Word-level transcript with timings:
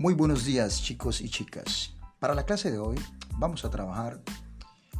Muy 0.00 0.14
buenos 0.14 0.44
días 0.44 0.80
chicos 0.80 1.20
y 1.20 1.28
chicas. 1.28 1.92
Para 2.20 2.32
la 2.32 2.46
clase 2.46 2.70
de 2.70 2.78
hoy 2.78 2.94
vamos 3.36 3.64
a 3.64 3.70
trabajar 3.70 4.22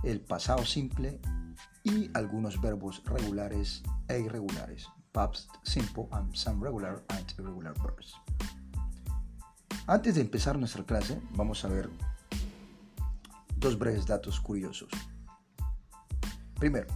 el 0.02 0.20
pasado 0.20 0.66
simple 0.66 1.20
y 1.84 2.10
algunos 2.14 2.60
verbos 2.60 3.04
regulares 3.04 3.84
e 4.08 4.18
irregulares. 4.18 4.88
Past 5.12 5.50
simple 5.62 6.08
and 6.10 6.34
some 6.34 6.60
regular 6.60 7.04
and 7.10 7.24
irregular 7.38 7.74
verbs. 7.80 8.12
Antes 9.86 10.16
de 10.16 10.20
empezar 10.20 10.58
nuestra 10.58 10.82
clase 10.82 11.22
vamos 11.30 11.64
a 11.64 11.68
ver 11.68 11.88
dos 13.56 13.78
breves 13.78 14.04
datos 14.04 14.40
curiosos. 14.40 14.90
Primero, 16.58 16.88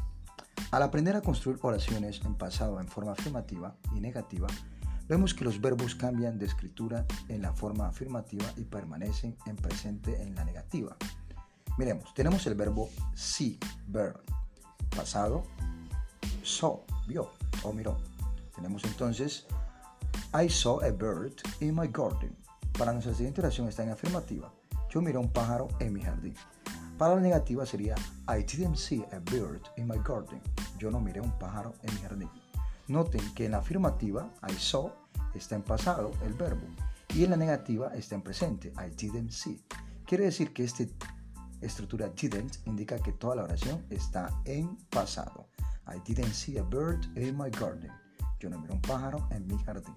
al 0.73 0.82
aprender 0.82 1.14
a 1.14 1.23
construir 1.23 1.60
oraciones 1.62 2.20
en 2.24 2.34
pasado 2.34 2.80
en 2.80 2.88
forma 2.88 3.12
afirmativa 3.12 3.77
y 3.95 4.00
negativa, 4.00 4.48
vemos 5.09 5.34
que 5.34 5.45
los 5.45 5.61
verbos 5.61 5.95
cambian 5.95 6.38
de 6.38 6.47
escritura 6.47 7.06
en 7.29 7.43
la 7.43 7.52
forma 7.52 7.87
afirmativa 7.87 8.47
y 8.56 8.65
permanecen 8.65 9.37
en 9.47 9.56
presente 9.56 10.23
en 10.23 10.34
la 10.34 10.45
negativa. 10.45 10.97
Miremos, 11.79 12.12
tenemos 12.15 12.47
el 12.47 12.55
verbo 12.55 12.91
see, 13.15 13.59
ver, 13.87 14.15
pasado, 14.95 15.45
saw, 16.43 16.84
vio 17.07 17.30
o 17.62 17.73
miró. 17.73 17.98
Tenemos 18.55 18.84
entonces 18.84 19.46
I 20.34 20.48
saw 20.48 20.80
a 20.83 20.91
bird 20.91 21.34
in 21.60 21.74
my 21.74 21.88
garden. 21.88 22.37
Para 22.79 22.93
nuestra 22.93 23.15
siguiente 23.15 23.41
oración 23.41 23.69
está 23.69 23.82
en 23.82 23.91
afirmativa. 23.91 24.52
Yo 24.91 25.01
miré 25.01 25.19
un 25.19 25.30
pájaro 25.30 25.69
en 25.79 25.93
mi 25.93 26.02
jardín. 26.02 26.34
Para 26.98 27.15
la 27.16 27.21
negativa 27.21 27.65
sería 27.66 27.95
I 28.29 28.43
didn't 28.43 28.77
see 28.77 29.05
a 29.12 29.19
bird 29.19 29.62
in 29.77 29.88
my 29.88 29.98
garden. 29.98 30.41
Yo 30.79 30.91
no 30.91 31.01
miré 31.01 31.21
un 31.21 31.32
pájaro 31.38 31.74
en 31.82 31.95
mi 31.95 32.01
jardín. 32.01 32.30
Noten 32.88 33.34
que 33.34 33.46
en 33.46 33.52
la 33.52 33.59
afirmativa, 33.59 34.30
I 34.48 34.54
saw, 34.54 34.93
está 35.34 35.54
en 35.54 35.62
pasado 35.62 36.12
el 36.24 36.34
verbo 36.34 36.66
y 37.15 37.24
en 37.24 37.30
la 37.30 37.37
negativa 37.37 37.95
está 37.95 38.15
en 38.15 38.23
presente, 38.23 38.73
I 38.79 38.90
didn't 38.96 39.30
see. 39.30 39.62
Quiere 40.07 40.24
decir 40.24 40.52
que 40.52 40.65
esta 40.65 40.84
estructura 41.60 42.09
didn't 42.09 42.57
indica 42.66 42.98
que 42.98 43.12
toda 43.12 43.37
la 43.37 43.45
oración 43.45 43.84
está 43.90 44.30
en 44.45 44.76
pasado. 44.90 45.48
I 45.87 46.01
didn't 46.04 46.32
see 46.32 46.59
a 46.59 46.62
bird 46.62 47.04
in 47.16 47.37
my 47.37 47.51
garden. 47.51 47.90
Yo 48.40 48.51
no 48.51 48.59
miré 48.59 48.73
un 48.73 48.80
pájaro 48.80 49.26
en 49.30 49.46
mi 49.46 49.57
jardín. 49.59 49.95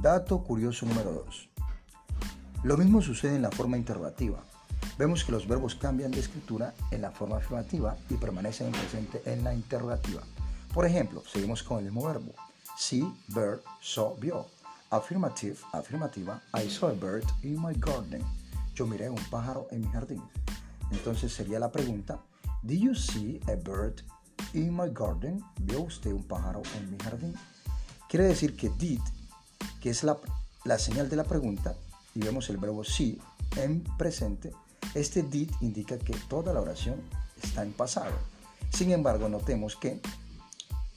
Dato 0.00 0.42
curioso 0.42 0.86
número 0.86 1.12
2. 1.12 1.50
Lo 2.64 2.76
mismo 2.76 3.02
sucede 3.02 3.36
en 3.36 3.42
la 3.42 3.50
forma 3.50 3.76
interrogativa. 3.76 4.42
Vemos 4.98 5.24
que 5.24 5.32
los 5.32 5.46
verbos 5.46 5.74
cambian 5.76 6.10
de 6.10 6.20
escritura 6.20 6.74
en 6.90 7.02
la 7.02 7.10
forma 7.10 7.36
afirmativa 7.36 7.96
y 8.08 8.14
permanecen 8.14 8.68
en 8.68 8.72
presente 8.72 9.22
en 9.26 9.44
la 9.44 9.54
interrogativa. 9.54 10.22
Por 10.72 10.86
ejemplo, 10.86 11.22
seguimos 11.30 11.62
con 11.62 11.78
el 11.78 11.84
mismo 11.84 12.06
verbo. 12.06 12.32
See, 12.76 13.04
bird, 13.28 13.60
saw, 13.80 14.16
vio. 14.18 14.46
Affirmative, 14.90 15.58
afirmativa. 15.72 16.40
I 16.54 16.68
saw 16.68 16.88
a 16.88 16.94
bird 16.94 17.24
in 17.42 17.60
my 17.60 17.74
garden. 17.74 18.24
Yo 18.74 18.86
miré 18.86 19.10
un 19.10 19.22
pájaro 19.30 19.66
en 19.70 19.82
mi 19.82 19.88
jardín. 19.88 20.22
Entonces 20.90 21.32
sería 21.32 21.58
la 21.58 21.70
pregunta, 21.70 22.18
Did 22.62 22.80
you 22.80 22.94
see 22.94 23.40
a 23.48 23.54
bird 23.56 24.02
in 24.54 24.76
my 24.76 24.88
garden? 24.92 25.42
¿Vio 25.60 25.82
usted 25.82 26.12
un 26.12 26.22
pájaro 26.22 26.62
en 26.76 26.90
mi 26.90 26.98
jardín? 26.98 27.34
Quiere 28.08 28.26
decir 28.26 28.56
que 28.56 28.70
did, 28.70 29.00
que 29.80 29.90
es 29.90 30.02
la, 30.02 30.16
la 30.64 30.78
señal 30.78 31.08
de 31.08 31.16
la 31.16 31.24
pregunta, 31.24 31.74
y 32.14 32.20
vemos 32.20 32.48
el 32.50 32.56
verbo 32.56 32.84
see 32.84 33.20
en 33.56 33.82
presente, 33.96 34.52
este 34.94 35.22
did 35.22 35.50
indica 35.60 35.98
que 35.98 36.14
toda 36.28 36.52
la 36.52 36.60
oración 36.60 37.00
está 37.42 37.62
en 37.62 37.72
pasado. 37.72 38.12
Sin 38.70 38.90
embargo, 38.92 39.28
notemos 39.28 39.76
que 39.76 40.00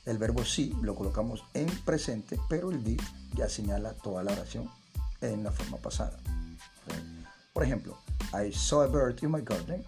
el 0.05 0.17
verbo 0.17 0.43
sí 0.43 0.75
lo 0.81 0.95
colocamos 0.95 1.43
en 1.53 1.67
presente, 1.85 2.39
pero 2.49 2.71
el 2.71 2.83
did 2.83 3.01
ya 3.35 3.47
señala 3.47 3.93
toda 3.93 4.23
la 4.23 4.31
oración 4.31 4.69
en 5.21 5.43
la 5.43 5.51
forma 5.51 5.77
pasada. 5.77 6.17
Por 7.53 7.63
ejemplo, 7.63 7.97
I 8.33 8.51
saw 8.51 8.81
a 8.81 8.87
bird 8.87 9.21
in 9.23 9.31
my 9.31 9.41
garden. 9.41 9.83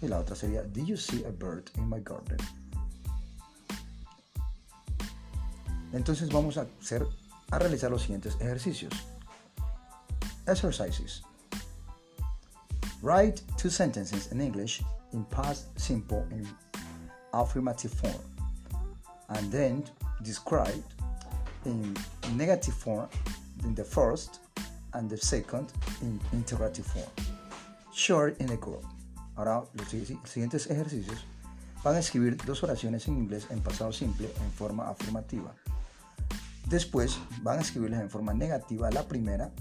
Y 0.00 0.08
la 0.08 0.18
otra 0.18 0.34
sería, 0.34 0.62
Did 0.62 0.86
you 0.86 0.96
see 0.96 1.24
a 1.24 1.30
bird 1.30 1.70
in 1.76 1.88
my 1.88 2.00
garden? 2.00 2.38
Entonces 5.92 6.28
vamos 6.30 6.56
a 6.58 6.66
hacer 6.80 7.06
a 7.50 7.58
realizar 7.58 7.90
los 7.90 8.02
siguientes 8.02 8.36
ejercicios. 8.40 8.92
Exercises. 10.46 11.22
Write 13.02 13.42
two 13.56 13.70
sentences 13.70 14.32
in 14.32 14.40
English 14.40 14.82
in 15.12 15.24
past 15.26 15.68
simple 15.78 16.26
in 16.30 16.46
affirmative 17.32 17.92
form 17.92 18.37
and 19.28 19.50
then 19.50 19.84
describe 20.22 20.82
in 21.64 21.94
negative 22.36 22.74
form 22.74 23.08
in 23.64 23.74
the 23.74 23.84
first 23.84 24.40
and 24.94 25.10
the 25.10 25.16
second 25.16 25.68
in 26.02 26.20
interrogative 26.32 26.86
form. 26.86 27.10
Short 27.92 28.40
in 28.40 28.50
a 28.50 28.56
group. 28.56 28.84
Ahora 29.36 29.64
los 29.74 29.88
siguientes 29.88 30.68
ejercicios 30.70 31.24
van 31.84 31.96
a 31.96 31.98
escribir 32.00 32.36
dos 32.44 32.62
oraciones 32.62 33.06
en 33.08 33.18
inglés 33.18 33.46
en 33.50 33.60
pasado 33.60 33.92
simple 33.92 34.28
en 34.42 34.50
forma 34.52 34.88
afirmativa. 34.88 35.54
Después 36.66 37.18
van 37.42 37.58
a 37.58 37.62
escribirlas 37.62 38.00
en 38.00 38.10
forma 38.10 38.34
negativa 38.34 38.90
la 38.90 39.06
primera 39.06 39.52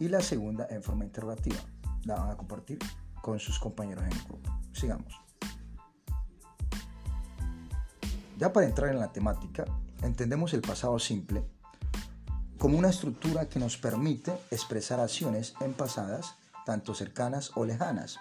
y 0.00 0.08
la 0.08 0.20
segunda 0.20 0.66
en 0.70 0.82
forma 0.82 1.04
interrogativa. 1.04 1.60
La 2.04 2.16
van 2.16 2.30
a 2.30 2.36
compartir 2.36 2.78
con 3.22 3.38
sus 3.38 3.58
compañeros 3.58 4.04
en 4.04 4.12
el 4.12 4.24
grupo. 4.24 4.50
Sigamos. 4.72 5.25
Ya 8.36 8.52
para 8.52 8.66
entrar 8.66 8.90
en 8.90 9.00
la 9.00 9.12
temática, 9.12 9.64
entendemos 10.02 10.52
el 10.52 10.60
pasado 10.60 10.98
simple 10.98 11.42
como 12.58 12.78
una 12.78 12.90
estructura 12.90 13.48
que 13.48 13.58
nos 13.58 13.76
permite 13.76 14.32
expresar 14.50 15.00
acciones 15.00 15.54
en 15.60 15.74
pasadas, 15.74 16.34
tanto 16.64 16.94
cercanas 16.94 17.52
o 17.54 17.64
lejanas. 17.64 18.18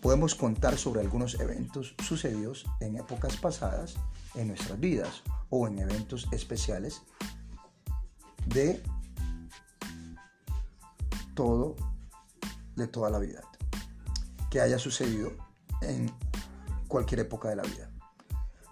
Podemos 0.00 0.34
contar 0.34 0.78
sobre 0.78 1.00
algunos 1.00 1.40
eventos 1.40 1.94
sucedidos 2.02 2.66
en 2.80 2.96
épocas 2.96 3.36
pasadas 3.36 3.96
en 4.34 4.48
nuestras 4.48 4.78
vidas 4.78 5.22
o 5.50 5.66
en 5.66 5.78
eventos 5.78 6.28
especiales 6.30 7.02
de 8.46 8.82
todo 11.34 11.76
de 12.76 12.86
toda 12.86 13.10
la 13.10 13.18
vida 13.18 13.42
que 14.50 14.60
haya 14.60 14.78
sucedido 14.78 15.32
en 15.82 16.10
cualquier 16.86 17.20
época 17.20 17.48
de 17.48 17.56
la 17.56 17.62
vida. 17.62 17.87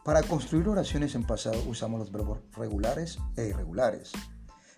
Para 0.07 0.23
construir 0.23 0.69
oraciones 0.69 1.17
en 1.17 1.25
pasado 1.25 1.61
usamos 1.67 1.99
los 1.99 2.13
verbos 2.13 2.39
regulares 2.57 3.19
e 3.37 3.49
irregulares. 3.49 4.13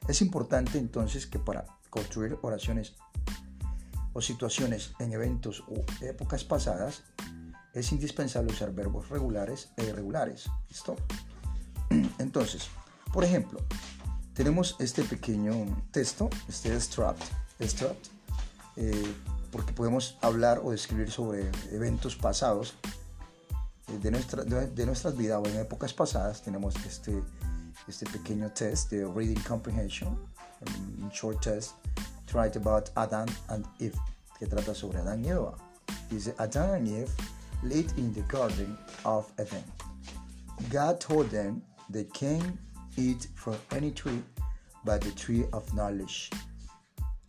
Es 0.09 0.23
importante 0.23 0.79
entonces 0.79 1.27
que 1.27 1.39
para 1.39 1.67
construir 1.91 2.39
oraciones 2.41 2.95
o 4.15 4.23
situaciones 4.23 4.95
en 5.01 5.13
eventos 5.13 5.65
o 5.69 5.85
épocas 6.03 6.45
pasadas 6.45 7.03
es 7.75 7.93
indispensable 7.93 8.55
usar 8.55 8.73
verbos 8.73 9.11
regulares 9.11 9.69
e 9.77 9.85
irregulares. 9.85 10.49
¿Listo? 10.71 10.97
Entonces, 12.19 12.71
por 13.13 13.23
ejemplo, 13.23 13.61
tenemos 14.33 14.77
este 14.79 15.05
pequeño 15.05 15.53
texto, 15.91 16.31
este 16.49 16.73
extract, 16.73 17.23
extract 17.59 18.07
eh, 18.77 19.15
porque 19.53 19.75
podemos 19.75 20.17
hablar 20.23 20.63
o 20.65 20.71
describir 20.71 21.11
sobre 21.11 21.51
eventos 21.71 22.17
pasados 22.17 22.79
de, 23.97 24.11
nuestra, 24.11 24.45
de, 24.45 24.87
nuestras 24.87 25.17
vidas 25.17 25.41
o 25.43 25.49
en 25.49 25.57
épocas 25.59 25.93
pasadas 25.95 26.43
tenemos 26.43 26.75
este, 26.87 27.23
este 27.87 28.07
pequeño 28.07 28.51
test 28.53 28.91
de 28.91 29.07
Reading 29.07 29.41
Comprehension, 29.47 30.19
short 31.13 31.41
test, 31.41 31.75
tried 32.27 32.57
about 32.57 32.91
Adam 32.97 33.27
and 33.49 33.65
Eve, 33.81 33.99
que 34.39 34.47
trata 34.47 34.75
sobre 34.75 34.99
Adán 34.99 35.25
y 35.25 35.31
Eva. 35.31 35.55
Dice, 36.11 36.35
Adam 36.39 36.71
and 36.75 36.89
Eve 36.89 37.11
lived 37.63 37.99
in 37.99 38.13
the 38.13 38.23
garden 38.23 38.77
of 39.05 39.31
Eden. 39.41 39.65
God 40.71 41.01
told 41.01 41.31
them 41.31 41.63
they 41.89 42.05
can't 42.05 42.59
eat 42.97 43.29
from 43.35 43.57
any 43.73 43.91
tree 43.91 44.23
but 44.85 45.01
the 45.01 45.13
tree 45.13 45.45
of 45.53 45.73
knowledge. 45.75 46.31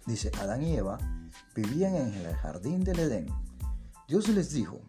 Dice, 0.05 0.29
Adán 0.39 0.63
y 0.63 0.77
Eva 0.77 0.97
vivían 1.55 1.95
en 1.95 2.25
el 2.25 2.35
jardín 2.35 2.83
del 2.83 2.99
Edén. 2.99 3.33
Dios 4.07 4.27
les 4.29 4.51
dijo, 4.51 4.81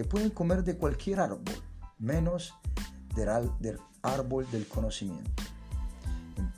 que 0.00 0.04
pueden 0.06 0.30
comer 0.30 0.64
de 0.64 0.78
cualquier 0.78 1.20
árbol, 1.20 1.42
menos 1.98 2.54
del, 3.14 3.78
árbol 4.00 4.50
del 4.50 4.66
conocimiento. 4.66 5.30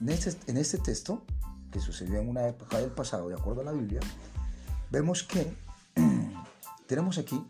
En 0.01 0.09
este, 0.11 0.39
en 0.49 0.59
este 0.59 0.79
texto, 0.79 1.25
que 1.73 1.81
sucedió 1.81 2.21
en 2.21 2.29
una 2.29 2.47
época 2.47 2.79
del 2.79 2.93
pasado, 2.93 3.29
de 3.29 3.35
acuerdo 3.35 3.63
a 3.63 3.65
la 3.65 3.73
Biblia, 3.73 3.99
vemos 4.93 5.25
que 5.25 5.53
tenemos 6.87 7.19
aquí 7.19 7.45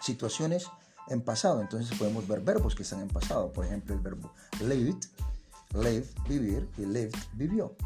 situaciones 0.00 0.66
en 1.08 1.20
pasado, 1.20 1.60
entonces 1.60 1.98
podemos 1.98 2.26
ver 2.26 2.40
verbos 2.40 2.74
que 2.74 2.82
están 2.82 3.02
en 3.02 3.08
pasado, 3.08 3.52
por 3.52 3.66
ejemplo 3.66 3.94
el 3.94 4.00
verbo 4.00 4.32
lived, 4.62 5.04
lived, 5.74 6.08
vivir, 6.26 6.66
y 6.78 6.86
lived, 6.86 7.18
vivió. 7.34 7.76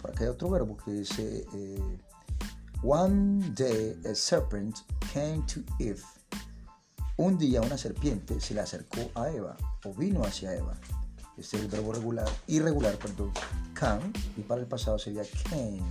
Por 0.00 0.12
acá 0.12 0.24
hay 0.24 0.30
otro 0.30 0.48
verbo 0.48 0.78
que 0.78 0.92
dice 0.92 1.46
eh, 1.52 1.98
One 2.82 3.50
day 3.50 4.00
a 4.10 4.14
serpent 4.14 4.78
came 5.12 5.42
to 5.46 5.60
Eve. 5.78 6.02
Un 7.16 7.38
día 7.38 7.60
una 7.60 7.78
serpiente 7.78 8.40
se 8.40 8.54
le 8.54 8.60
acercó 8.60 9.10
a 9.14 9.30
Eva 9.30 9.56
o 9.84 9.94
vino 9.94 10.22
hacia 10.22 10.54
Eva. 10.54 10.74
Este 11.36 11.56
es 11.56 11.62
el 11.64 11.68
verbo 11.68 11.92
regular, 11.92 12.28
irregular, 12.46 12.96
perdón, 12.96 13.30
can, 13.74 14.00
y 14.36 14.42
para 14.42 14.60
el 14.60 14.66
pasado 14.66 14.98
sería 14.98 15.22
came. 15.48 15.82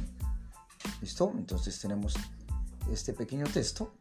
¿Listo? 1.02 1.32
Entonces 1.38 1.80
tenemos 1.80 2.16
este 2.92 3.14
pequeño 3.14 3.46
texto 3.46 3.94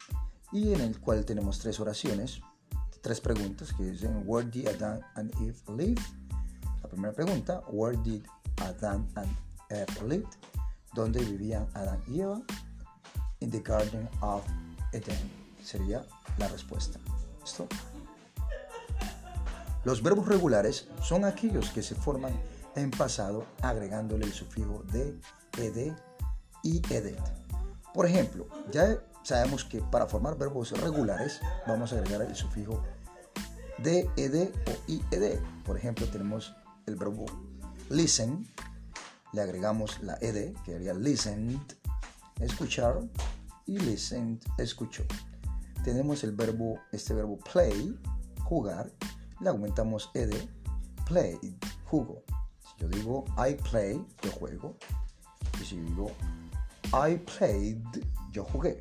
y 0.52 0.72
en 0.72 0.80
el 0.80 1.00
cual 1.00 1.24
tenemos 1.24 1.58
tres 1.58 1.80
oraciones, 1.80 2.40
tres 3.00 3.20
preguntas 3.20 3.72
que 3.72 3.84
dicen 3.84 4.22
Where 4.26 4.48
did 4.48 4.68
Adam 4.68 5.00
and 5.14 5.34
Eve 5.40 5.56
live? 5.76 6.02
La 6.82 6.88
primera 6.88 7.12
pregunta, 7.12 7.62
Where 7.70 7.96
did 8.02 8.22
Adam 8.56 9.06
and 9.16 9.36
Eve 9.70 10.08
live? 10.08 10.28
¿Dónde 10.94 11.24
vivían 11.24 11.66
Adán 11.74 12.00
y 12.06 12.20
Eva? 12.20 12.40
In 13.40 13.50
the 13.50 13.60
Garden 13.60 14.08
of 14.20 14.42
Sería 15.62 16.04
la 16.38 16.48
respuesta. 16.48 16.98
¿Listo? 17.42 17.66
Los 19.84 20.02
verbos 20.02 20.26
regulares 20.28 20.88
son 21.02 21.24
aquellos 21.24 21.70
que 21.70 21.82
se 21.82 21.94
forman 21.94 22.32
en 22.74 22.90
pasado 22.90 23.44
agregándole 23.60 24.24
el 24.24 24.32
sufijo 24.32 24.82
de, 24.92 25.18
ed 25.58 25.92
y 26.62 26.78
edet. 26.92 27.20
Por 27.92 28.06
ejemplo, 28.06 28.48
ya 28.72 28.98
sabemos 29.22 29.64
que 29.64 29.80
para 29.80 30.06
formar 30.06 30.36
verbos 30.36 30.70
regulares 30.80 31.40
vamos 31.66 31.92
a 31.92 31.96
agregar 31.96 32.22
el 32.22 32.34
sufijo 32.34 32.82
de, 33.78 34.08
ed 34.16 34.50
o 34.66 34.90
ied. 34.90 35.40
Por 35.64 35.76
ejemplo, 35.76 36.06
tenemos 36.08 36.54
el 36.86 36.96
verbo 36.96 37.26
listen, 37.90 38.46
le 39.32 39.42
agregamos 39.42 40.02
la 40.02 40.16
ed, 40.20 40.54
que 40.64 40.72
sería 40.72 40.94
listened, 40.94 41.60
escuchar, 42.40 43.00
y 43.66 43.78
listened, 43.78 44.40
escuchó. 44.58 45.04
Tenemos 45.84 46.24
el 46.24 46.32
verbo, 46.32 46.78
este 46.92 47.14
verbo 47.14 47.38
play, 47.52 47.98
jugar, 48.44 48.90
le 49.40 49.48
aumentamos 49.48 50.10
ed, 50.14 50.32
played, 51.06 51.54
jugo. 51.84 52.22
Si 52.60 52.82
yo 52.82 52.88
digo 52.88 53.24
I 53.36 53.54
play, 53.70 54.04
yo 54.22 54.30
juego. 54.32 54.76
Y 55.60 55.64
si 55.64 55.76
digo 55.76 56.10
I 56.92 57.16
played, 57.16 57.82
yo 58.32 58.44
jugué. 58.44 58.78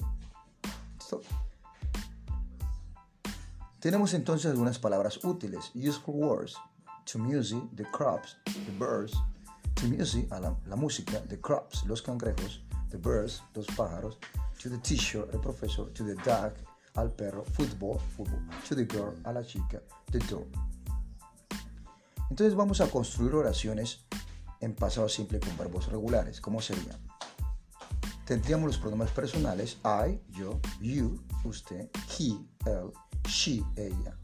Tenemos 3.80 4.14
entonces 4.14 4.50
algunas 4.50 4.80
palabras 4.80 5.24
útiles. 5.26 5.72
Useful 5.76 6.16
words. 6.16 6.56
To 7.12 7.20
music, 7.20 7.62
the 7.76 7.84
crops, 7.84 8.38
the 8.46 8.72
birds. 8.80 9.14
To 9.76 9.88
music, 9.88 10.32
a 10.32 10.40
la, 10.40 10.56
la 10.68 10.76
música, 10.78 11.20
the 11.28 11.38
crops, 11.38 11.84
los 11.86 12.02
cangrejos, 12.02 12.62
the 12.92 12.98
birds, 12.98 13.44
los 13.54 13.68
pájaros. 13.76 14.18
To 14.64 14.70
the 14.70 14.78
teacher, 14.78 15.28
el 15.34 15.40
profesor. 15.40 15.92
To 15.92 16.06
the 16.06 16.16
dog, 16.24 16.54
al 16.96 17.10
perro, 17.10 17.44
football, 17.44 18.00
fútbol, 18.16 18.40
to 18.66 18.76
the 18.76 18.86
girl, 18.86 19.14
a 19.26 19.34
la 19.34 19.44
chica, 19.44 19.82
the 20.10 20.20
door. 20.20 20.46
Entonces 22.30 22.56
vamos 22.56 22.80
a 22.80 22.88
construir 22.88 23.36
oraciones 23.36 24.06
en 24.62 24.74
pasado 24.74 25.10
simple 25.10 25.42
con 25.42 25.58
verbos 25.58 25.88
regulares. 25.88 26.40
¿Cómo 26.40 26.62
serían? 26.62 26.98
Tendríamos 28.26 28.68
los 28.68 28.78
pronombres 28.78 29.12
personales 29.12 29.78
I, 29.84 30.22
yo, 30.32 30.62
you, 30.80 31.22
usted, 31.44 31.90
he, 32.18 32.40
él, 32.66 32.94
she, 33.28 33.62
ella, 33.76 34.18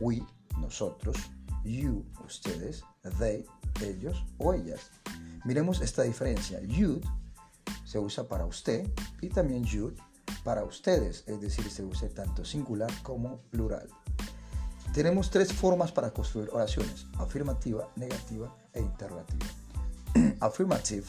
we, 0.00 0.22
nosotros, 0.58 1.16
you, 1.64 2.02
ustedes, 2.24 2.82
they, 3.18 3.44
ellos 3.82 4.24
o 4.38 4.54
ellas. 4.54 4.90
Miremos 5.44 5.82
esta 5.82 6.02
diferencia. 6.02 6.62
You 6.62 7.02
se 7.92 7.98
usa 7.98 8.24
para 8.24 8.46
usted 8.46 8.90
y 9.20 9.28
también 9.28 9.64
you 9.64 9.92
para 10.44 10.64
ustedes, 10.64 11.24
es 11.26 11.38
decir, 11.42 11.70
se 11.70 11.84
usa 11.84 12.08
tanto 12.08 12.42
singular 12.42 12.90
como 13.02 13.42
plural. 13.50 13.86
Tenemos 14.94 15.28
tres 15.28 15.52
formas 15.52 15.92
para 15.92 16.10
construir 16.10 16.48
oraciones, 16.52 17.04
afirmativa, 17.18 17.90
negativa 17.96 18.56
e 18.72 18.80
interrogativa. 18.80 19.46
Affirmative. 20.40 21.04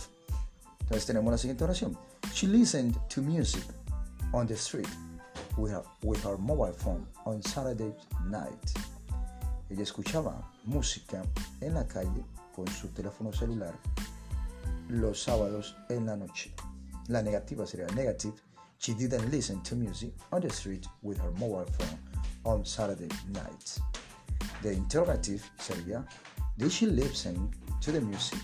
Entonces 0.81 1.05
tenemos 1.05 1.31
la 1.31 1.37
siguiente 1.37 1.63
oración. 1.63 1.97
She 2.33 2.47
listened 2.47 2.97
to 3.07 3.21
music 3.21 3.63
on 4.33 4.45
the 4.45 4.55
street 4.55 4.89
with 5.55 5.71
her, 5.71 5.83
with 6.03 6.21
her 6.25 6.37
mobile 6.37 6.73
phone 6.73 7.07
on 7.23 7.41
Saturday 7.43 7.95
night. 8.25 8.71
Ella 9.69 9.83
escuchaba 9.83 10.51
música 10.65 11.21
en 11.61 11.75
la 11.75 11.87
calle 11.87 12.25
con 12.53 12.67
su 12.67 12.89
teléfono 12.89 13.31
celular 13.31 13.73
los 14.89 15.23
sábados 15.23 15.77
en 15.87 16.05
la 16.05 16.17
noche. 16.17 16.53
La 17.07 17.21
negativa 17.21 17.65
sería 17.65 17.87
negative 17.95 18.35
She 18.83 18.93
didn't 18.93 19.31
listen 19.31 19.61
to 19.61 19.75
music 19.75 20.11
on 20.33 20.41
the 20.41 20.49
street 20.49 20.85
with 21.03 21.17
her 21.19 21.31
mobile 21.39 21.65
phone 21.65 21.97
on 22.43 22.65
Saturday 22.65 23.07
nights. 23.31 23.79
The 24.61 24.71
interrogative 24.71 25.41
sería, 25.57 26.05
did 26.57 26.69
she 26.69 26.87
listen 26.87 27.49
to 27.79 27.91
the 27.93 28.01
music? 28.01 28.39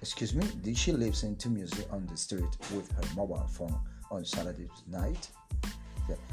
Excuse 0.00 0.34
me, 0.34 0.44
did 0.62 0.76
she 0.76 0.90
listen 0.90 1.36
to 1.36 1.48
music 1.48 1.86
on 1.92 2.06
the 2.06 2.16
street 2.16 2.56
with 2.74 2.90
her 2.90 3.14
mobile 3.14 3.46
phone 3.46 3.78
on 4.10 4.24
Saturday 4.24 4.68
night? 4.88 5.28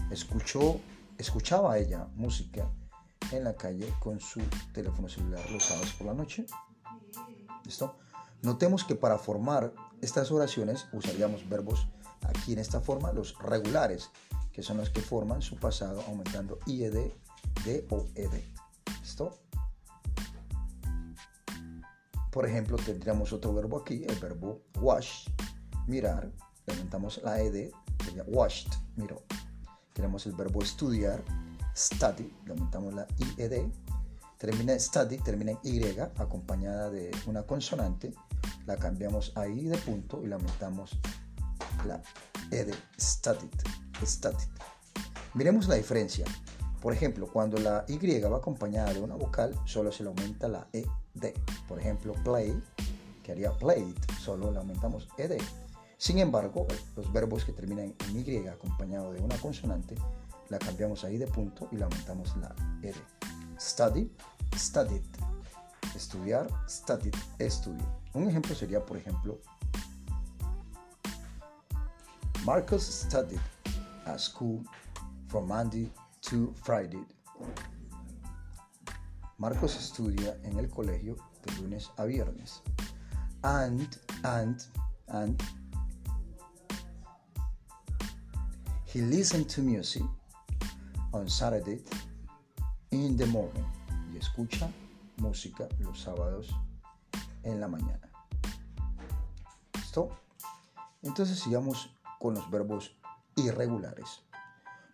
Escuchó, 0.09 0.79
escuchaba 1.19 1.77
ella 1.77 2.07
música 2.15 2.67
en 3.31 3.43
la 3.43 3.53
calle 3.53 3.93
con 3.99 4.19
su 4.19 4.41
teléfono 4.73 5.07
celular 5.07 5.47
los 5.51 5.63
sábados 5.63 5.93
por 5.93 6.07
la 6.07 6.13
noche. 6.15 6.47
¿Listo? 7.63 7.95
Notemos 8.41 8.83
que 8.83 8.95
para 8.95 9.17
formar 9.17 9.73
estas 10.01 10.31
oraciones 10.31 10.87
usaríamos 10.93 11.47
verbos 11.49 11.87
aquí 12.21 12.53
en 12.53 12.59
esta 12.59 12.79
forma 12.79 13.11
los 13.11 13.37
regulares, 13.39 14.11
que 14.53 14.63
son 14.63 14.77
los 14.77 14.89
que 14.89 15.01
forman 15.01 15.41
su 15.41 15.57
pasado 15.57 16.03
aumentando 16.07 16.59
IED, 16.65 17.11
D 17.65 17.87
o 17.89 18.05
ED. 18.15 18.43
¿Listo? 19.01 19.37
Por 22.31 22.45
ejemplo, 22.45 22.77
tendríamos 22.77 23.33
otro 23.33 23.53
verbo 23.53 23.77
aquí, 23.77 24.05
el 24.07 24.15
verbo 24.19 24.61
wash, 24.79 25.27
mirar, 25.87 26.31
aumentamos 26.67 27.19
la 27.23 27.41
ED, 27.41 27.71
sería 28.05 28.23
washed, 28.27 28.71
miró. 28.95 29.23
Tenemos 29.93 30.25
el 30.27 30.33
verbo 30.33 30.61
estudiar, 30.61 31.23
study, 31.75 32.31
aumentamos 32.47 32.93
la 32.93 33.07
IED. 33.17 33.69
Termina 34.37 34.79
study, 34.79 35.17
termina 35.17 35.51
en 35.51 35.59
Y, 35.63 35.99
acompañada 36.17 36.89
de 36.89 37.11
una 37.25 37.43
consonante, 37.43 38.13
la 38.69 38.77
cambiamos 38.77 39.35
ahí 39.35 39.65
de 39.65 39.79
punto 39.79 40.21
y 40.23 40.27
la 40.27 40.35
aumentamos 40.35 40.91
la 41.87 41.99
ed, 42.51 42.71
static, 42.99 43.51
static. 44.05 44.47
Miremos 45.33 45.67
la 45.67 45.73
diferencia. 45.73 46.23
Por 46.79 46.93
ejemplo, 46.93 47.27
cuando 47.33 47.57
la 47.57 47.83
Y 47.87 47.97
va 48.21 48.37
acompañada 48.37 48.93
de 48.93 49.01
una 49.01 49.15
vocal, 49.15 49.59
solo 49.65 49.91
se 49.91 50.03
le 50.03 50.09
aumenta 50.09 50.47
la 50.47 50.67
ED. 50.71 51.33
Por 51.67 51.79
ejemplo, 51.79 52.13
play, 52.23 52.61
que 53.23 53.31
haría 53.31 53.51
played, 53.53 53.95
solo 54.19 54.51
le 54.51 54.59
aumentamos 54.59 55.09
ED. 55.17 55.41
Sin 55.97 56.19
embargo, 56.19 56.67
los 56.95 57.11
verbos 57.11 57.45
que 57.45 57.53
terminan 57.53 57.95
en 58.07 58.19
Y 58.19 58.47
acompañado 58.47 59.11
de 59.13 59.19
una 59.19 59.35
consonante, 59.37 59.95
la 60.49 60.59
cambiamos 60.59 61.03
ahí 61.03 61.17
de 61.17 61.25
punto 61.25 61.67
y 61.71 61.77
le 61.77 61.85
aumentamos 61.85 62.37
la 62.37 62.53
ED. 62.83 62.95
Study, 63.59 64.11
studied. 64.55 65.01
Estudiar, 65.95 66.47
studied, 66.69 67.15
estudio. 67.39 67.98
Un 68.13 68.27
ejemplo 68.27 68.55
sería, 68.55 68.83
por 68.83 68.97
ejemplo, 68.97 69.39
Marcus 72.43 72.83
studied 72.83 73.39
at 74.05 74.19
school 74.19 74.63
from 75.27 75.47
Monday 75.47 75.91
to 76.21 76.53
Friday. 76.63 77.05
Marcos 79.37 79.75
estudia 79.75 80.37
en 80.43 80.57
el 80.57 80.67
colegio 80.67 81.15
de 81.45 81.61
lunes 81.61 81.89
a 81.97 82.05
viernes. 82.05 82.61
And, 83.43 83.87
and, 84.23 84.65
and 85.07 85.41
he 88.85 89.01
listened 89.01 89.47
to 89.49 89.61
music 89.61 90.03
on 91.13 91.29
Saturday 91.29 91.79
in 92.91 93.15
the 93.15 93.27
morning. 93.27 93.65
Y 94.11 94.17
escucha 94.17 94.67
música 95.17 95.69
los 95.79 95.99
sábados 95.99 96.49
en 97.43 97.59
la 97.59 97.67
mañana. 97.67 98.09
¿Listo? 99.75 100.09
Entonces 101.01 101.39
sigamos 101.39 101.95
con 102.19 102.33
los 102.33 102.49
verbos 102.49 102.95
irregulares. 103.35 104.21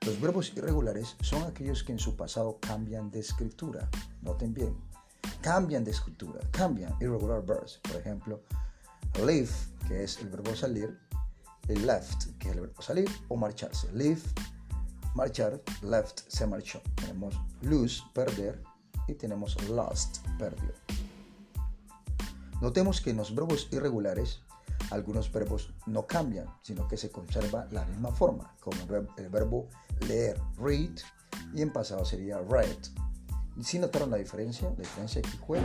Los 0.05 0.21
verbos 0.21 0.53
irregulares 0.55 1.15
son 1.21 1.43
aquellos 1.43 1.83
que 1.83 1.91
en 1.91 1.99
su 1.99 2.15
pasado 2.15 2.59
cambian 2.59 3.09
de 3.09 3.19
escritura. 3.19 3.89
Noten 4.21 4.53
bien, 4.53 4.77
cambian 5.41 5.83
de 5.83 5.91
escritura, 5.91 6.39
cambian 6.51 6.95
irregular 7.01 7.43
verbs. 7.43 7.79
Por 7.81 7.95
ejemplo, 7.95 8.41
leave, 9.15 9.49
que 9.87 10.03
es 10.03 10.19
el 10.19 10.29
verbo 10.29 10.55
salir, 10.55 10.99
left, 11.67 12.37
que 12.37 12.49
es 12.49 12.55
el 12.55 12.61
verbo 12.61 12.81
salir, 12.81 13.09
o 13.29 13.35
marcharse. 13.35 13.91
Leave, 13.93 14.21
marchar, 15.15 15.59
left, 15.81 16.21
se 16.27 16.45
marchó. 16.45 16.81
Tenemos 16.95 17.35
lose, 17.61 18.03
perder, 18.13 18.61
y 19.07 19.13
tenemos 19.15 19.61
lost, 19.69 20.19
perdió. 20.37 20.73
Notemos 22.61 23.01
que 23.01 23.11
en 23.11 23.17
los 23.17 23.35
verbos 23.35 23.67
irregulares 23.71 24.41
algunos 24.91 25.31
verbos 25.31 25.73
no 25.85 26.05
cambian, 26.05 26.47
sino 26.61 26.87
que 26.87 26.97
se 26.97 27.11
conserva 27.11 27.67
la 27.71 27.85
misma 27.85 28.11
forma, 28.11 28.55
como 28.59 28.77
el 29.17 29.29
verbo 29.29 29.67
leer, 30.07 30.39
read, 30.57 30.97
y 31.53 31.61
en 31.61 31.71
pasado 31.71 32.05
sería 32.05 32.39
read. 32.39 32.77
¿Sí 33.61 33.79
notaron 33.79 34.11
la 34.11 34.17
diferencia? 34.17 34.69
La 34.69 34.75
diferencia 34.83 35.19
aquí 35.19 35.37
fue 35.45 35.59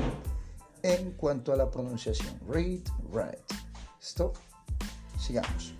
en 0.82 1.12
cuanto 1.12 1.52
a 1.52 1.56
la 1.56 1.70
pronunciación. 1.70 2.38
Read, 2.48 2.80
write. 3.10 3.42
¿Listo? 4.00 4.32
Sigamos. 5.18 5.74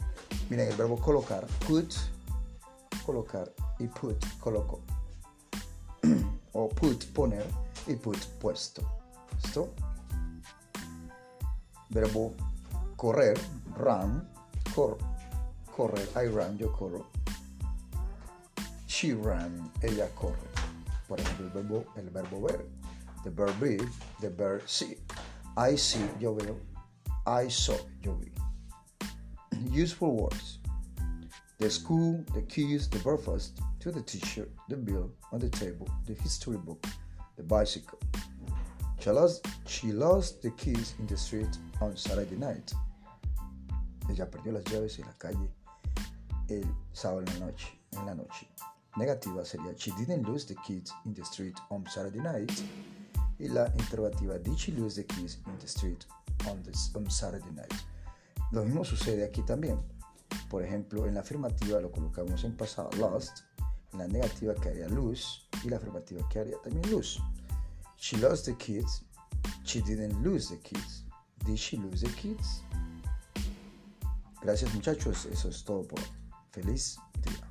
Miren 0.49 0.69
el 0.69 0.77
verbo 0.77 0.99
colocar. 0.99 1.47
Put, 1.67 1.95
colocar 3.07 3.53
y 3.79 3.87
put, 3.87 4.17
coloco. 4.41 4.81
o 6.53 6.69
put, 6.69 7.05
poner 7.13 7.47
y 7.87 7.95
put, 7.95 8.19
puesto. 8.41 8.83
¿Listo? 9.43 9.73
Verbo 11.91 12.35
correr, 12.97 13.37
run, 13.77 14.27
cor, 14.75 14.97
correr, 15.67 16.07
I 16.15 16.27
run, 16.27 16.57
yo 16.59 16.69
corro. 16.69 17.07
She 18.87 19.13
ran, 19.13 19.71
ella 19.83 20.09
corre. 20.15 20.37
Por 21.09 21.19
ejemplo, 21.19 21.47
el 21.47 21.51
verbo, 21.51 21.85
el 21.97 22.11
verbo 22.11 22.41
ver. 22.43 22.65
The 23.25 23.31
verb 23.31 23.59
be, 23.59 23.79
the 24.21 24.31
verb 24.31 24.63
see. 24.69 24.97
I 25.57 25.77
see, 25.77 26.05
yo 26.21 26.35
veo. 26.35 26.57
I 27.27 27.49
saw, 27.49 27.77
yo 28.03 28.13
vi. 28.15 28.31
Useful 29.71 30.17
words. 30.17 30.59
The 31.59 31.71
school, 31.71 32.25
the 32.35 32.43
keys, 32.43 32.89
the 32.89 32.99
breakfast, 33.01 33.61
to 33.81 33.91
the 33.91 34.03
teacher, 34.03 34.49
the 34.69 34.77
bill 34.77 35.11
on 35.33 35.41
the 35.41 35.51
table, 35.51 35.89
the 36.07 36.15
history 36.15 36.57
book, 36.57 36.87
the 37.37 37.43
bicycle. 37.43 37.99
She 39.01 39.11
lost, 39.11 39.47
she 39.67 39.93
lost 39.93 40.43
the 40.43 40.51
keys 40.51 40.95
in 40.99 41.07
the 41.07 41.17
street 41.17 41.49
on 41.81 41.97
Saturday 41.97 42.37
night. 42.37 42.71
Ella 44.11 44.31
perdió 44.31 44.53
las 44.53 44.65
llaves 44.65 44.99
en 44.99 45.07
la 45.07 45.15
calle 45.15 45.49
el 46.49 46.67
sábado 46.93 47.21
en 47.21 47.41
la 47.41 47.47
noche. 47.47 47.81
En 47.93 48.05
la 48.05 48.15
noche. 48.15 48.47
Negativa 48.97 49.43
sería 49.43 49.73
She 49.75 49.93
didn't 49.93 50.29
lose 50.29 50.45
the 50.45 50.55
keys 50.67 50.93
in 51.07 51.15
the 51.15 51.23
street 51.23 51.57
on 51.71 51.87
Saturday 51.87 52.21
night. 52.21 52.53
Y 53.39 53.49
la 53.49 53.73
interrogativa 53.79 54.37
Did 54.39 54.59
she 54.59 54.73
lose 54.73 54.97
the 54.97 55.07
keys 55.07 55.39
in 55.47 55.59
the 55.59 55.67
street 55.67 56.05
on, 56.47 56.63
this, 56.63 56.95
on 56.95 57.09
Saturday 57.11 57.53
night? 57.53 57.73
Lo 58.53 58.65
mismo 58.65 58.85
sucede 58.85 59.25
aquí 59.25 59.41
también. 59.47 59.81
Por 60.51 60.63
ejemplo, 60.63 61.07
en 61.07 61.15
la 61.15 61.21
afirmativa 61.21 61.81
lo 61.81 61.91
colocamos 61.91 62.45
en 62.45 62.55
pasado 62.55 62.91
lost, 62.99 63.45
en 63.95 64.01
la 64.01 64.09
negativa 64.09 64.55
quedaría 64.57 64.89
lose 64.89 65.41
y 65.65 65.71
la 65.71 65.79
afirmativa 65.79 66.29
quedaría 66.29 66.59
también 66.63 66.91
lose. 66.91 67.19
She 68.03 68.17
lost 68.17 68.47
the 68.47 68.55
kids. 68.55 69.05
She 69.63 69.83
didn't 69.83 70.23
lose 70.23 70.49
the 70.49 70.57
kids. 70.57 71.03
Did 71.45 71.59
she 71.59 71.77
lose 71.77 72.01
the 72.01 72.09
kids? 72.09 72.63
Gracias 74.41 74.75
muchachos, 74.75 75.27
eso 75.27 75.49
es 75.51 75.63
todo 75.63 75.87
por 75.87 76.01
feliz 76.51 76.97
día. 77.21 77.50